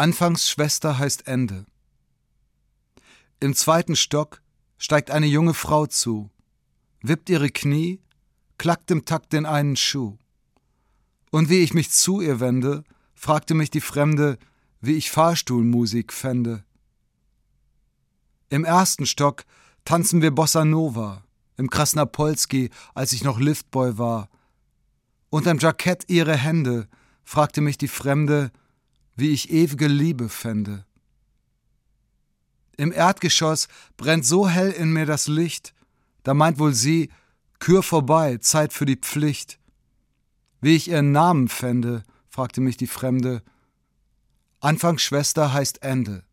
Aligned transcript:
Anfangs 0.00 0.48
Schwester 0.48 0.96
heißt 0.98 1.26
Ende. 1.26 1.66
Im 3.38 3.54
zweiten 3.54 3.96
Stock 3.96 4.40
steigt 4.78 5.10
eine 5.10 5.26
junge 5.26 5.52
Frau 5.52 5.84
zu, 5.84 6.30
wippt 7.02 7.28
ihre 7.28 7.50
Knie, 7.50 8.00
klackt 8.56 8.90
im 8.90 9.04
Takt 9.04 9.34
den 9.34 9.44
einen 9.44 9.76
Schuh. 9.76 10.16
Und 11.30 11.50
wie 11.50 11.58
ich 11.58 11.74
mich 11.74 11.90
zu 11.90 12.22
ihr 12.22 12.40
wende, 12.40 12.82
fragte 13.12 13.52
mich 13.52 13.68
die 13.68 13.82
Fremde, 13.82 14.38
wie 14.80 14.94
ich 14.94 15.10
Fahrstuhlmusik 15.10 16.14
fände. 16.14 16.64
Im 18.48 18.64
ersten 18.64 19.04
Stock 19.04 19.44
tanzen 19.84 20.22
wir 20.22 20.30
Bossa 20.30 20.64
Nova, 20.64 21.24
im 21.58 21.68
Krasnapolski, 21.68 22.70
als 22.94 23.12
ich 23.12 23.22
noch 23.22 23.38
Liftboy 23.38 23.98
war. 23.98 24.30
Unterm 25.28 25.58
Jackett 25.58 26.08
ihre 26.08 26.38
Hände, 26.38 26.88
fragte 27.22 27.60
mich 27.60 27.76
die 27.76 27.86
Fremde, 27.86 28.50
wie 29.20 29.30
ich 29.30 29.50
ewige 29.50 29.86
Liebe 29.86 30.28
fände. 30.28 30.84
Im 32.76 32.92
Erdgeschoss 32.92 33.68
brennt 33.96 34.24
so 34.24 34.48
hell 34.48 34.70
in 34.70 34.92
mir 34.92 35.06
das 35.06 35.28
Licht, 35.28 35.74
da 36.22 36.34
meint 36.34 36.58
wohl 36.58 36.74
sie, 36.74 37.10
Kür 37.58 37.82
vorbei, 37.82 38.38
Zeit 38.38 38.72
für 38.72 38.86
die 38.86 38.96
Pflicht. 38.96 39.58
Wie 40.62 40.74
ich 40.74 40.88
ihren 40.88 41.12
Namen 41.12 41.48
fände, 41.48 42.04
fragte 42.28 42.62
mich 42.62 42.78
die 42.78 42.86
Fremde. 42.86 43.42
Anfang 44.60 44.96
Schwester 44.96 45.52
heißt 45.52 45.82
Ende. 45.82 46.24